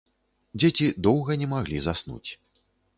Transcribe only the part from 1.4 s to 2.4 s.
не маглі заснуць.